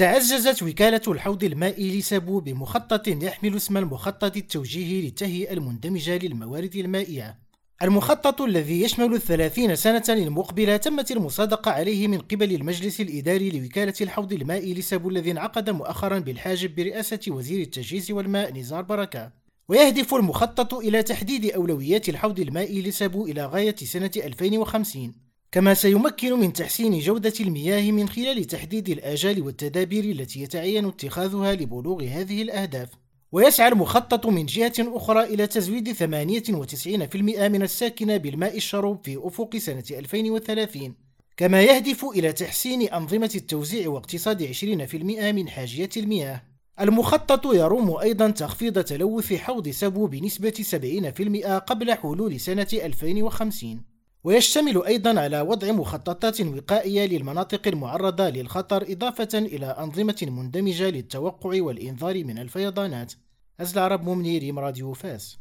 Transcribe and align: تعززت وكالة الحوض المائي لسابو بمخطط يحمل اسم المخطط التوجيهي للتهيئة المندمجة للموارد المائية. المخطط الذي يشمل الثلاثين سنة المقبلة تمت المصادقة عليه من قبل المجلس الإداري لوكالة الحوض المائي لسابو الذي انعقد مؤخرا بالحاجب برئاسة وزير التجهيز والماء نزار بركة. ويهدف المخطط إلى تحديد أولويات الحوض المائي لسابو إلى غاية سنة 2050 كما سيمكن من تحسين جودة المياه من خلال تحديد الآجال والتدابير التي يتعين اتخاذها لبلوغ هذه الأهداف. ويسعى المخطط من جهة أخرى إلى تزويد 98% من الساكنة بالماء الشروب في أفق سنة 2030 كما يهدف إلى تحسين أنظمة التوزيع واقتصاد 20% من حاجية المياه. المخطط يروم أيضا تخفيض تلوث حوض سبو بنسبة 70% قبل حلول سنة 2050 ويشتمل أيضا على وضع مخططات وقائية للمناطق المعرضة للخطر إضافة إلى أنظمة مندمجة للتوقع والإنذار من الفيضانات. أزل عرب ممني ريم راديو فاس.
تعززت 0.00 0.62
وكالة 0.62 1.00
الحوض 1.08 1.44
المائي 1.44 1.98
لسابو 1.98 2.40
بمخطط 2.40 3.08
يحمل 3.08 3.56
اسم 3.56 3.76
المخطط 3.76 4.36
التوجيهي 4.36 5.02
للتهيئة 5.02 5.52
المندمجة 5.52 6.18
للموارد 6.18 6.76
المائية. 6.76 7.38
المخطط 7.82 8.40
الذي 8.40 8.82
يشمل 8.82 9.14
الثلاثين 9.14 9.76
سنة 9.76 10.02
المقبلة 10.08 10.76
تمت 10.76 11.10
المصادقة 11.10 11.70
عليه 11.70 12.08
من 12.08 12.18
قبل 12.18 12.54
المجلس 12.54 13.00
الإداري 13.00 13.50
لوكالة 13.50 13.94
الحوض 14.00 14.32
المائي 14.32 14.74
لسابو 14.74 15.08
الذي 15.08 15.30
انعقد 15.30 15.70
مؤخرا 15.70 16.18
بالحاجب 16.18 16.74
برئاسة 16.74 17.20
وزير 17.28 17.60
التجهيز 17.60 18.10
والماء 18.10 18.52
نزار 18.52 18.82
بركة. 18.82 19.32
ويهدف 19.68 20.14
المخطط 20.14 20.74
إلى 20.74 21.02
تحديد 21.02 21.50
أولويات 21.50 22.08
الحوض 22.08 22.40
المائي 22.40 22.82
لسابو 22.82 23.26
إلى 23.26 23.46
غاية 23.46 23.76
سنة 23.76 24.10
2050 24.16 25.29
كما 25.52 25.74
سيمكن 25.74 26.32
من 26.32 26.52
تحسين 26.52 26.98
جودة 26.98 27.32
المياه 27.40 27.90
من 27.90 28.08
خلال 28.08 28.44
تحديد 28.44 28.88
الآجال 28.88 29.42
والتدابير 29.42 30.04
التي 30.04 30.40
يتعين 30.42 30.86
اتخاذها 30.86 31.52
لبلوغ 31.52 32.04
هذه 32.04 32.42
الأهداف. 32.42 32.88
ويسعى 33.32 33.68
المخطط 33.68 34.26
من 34.26 34.46
جهة 34.46 34.72
أخرى 34.78 35.24
إلى 35.24 35.46
تزويد 35.46 35.92
98% 35.92 37.48
من 37.48 37.62
الساكنة 37.62 38.16
بالماء 38.16 38.56
الشروب 38.56 39.04
في 39.04 39.18
أفق 39.22 39.56
سنة 39.56 39.84
2030 39.90 40.94
كما 41.36 41.62
يهدف 41.62 42.04
إلى 42.04 42.32
تحسين 42.32 42.82
أنظمة 42.82 43.30
التوزيع 43.34 43.88
واقتصاد 43.88 44.52
20% 44.52 44.94
من 45.32 45.48
حاجية 45.48 45.90
المياه. 45.96 46.42
المخطط 46.80 47.54
يروم 47.54 47.96
أيضا 47.96 48.30
تخفيض 48.30 48.82
تلوث 48.82 49.32
حوض 49.32 49.68
سبو 49.68 50.06
بنسبة 50.06 50.64
70% 51.46 51.46
قبل 51.46 51.94
حلول 51.94 52.40
سنة 52.40 52.68
2050 52.72 53.89
ويشتمل 54.24 54.84
أيضا 54.84 55.20
على 55.20 55.40
وضع 55.40 55.72
مخططات 55.72 56.40
وقائية 56.40 57.06
للمناطق 57.06 57.68
المعرضة 57.68 58.28
للخطر 58.28 58.92
إضافة 58.92 59.38
إلى 59.38 59.66
أنظمة 59.66 60.16
مندمجة 60.22 60.90
للتوقع 60.90 61.62
والإنذار 61.62 62.24
من 62.24 62.38
الفيضانات. 62.38 63.12
أزل 63.60 63.78
عرب 63.78 64.08
ممني 64.08 64.38
ريم 64.38 64.58
راديو 64.58 64.92
فاس. 64.92 65.38